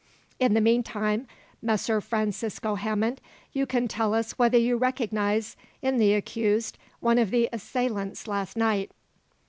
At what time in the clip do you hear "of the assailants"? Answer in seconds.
7.19-8.27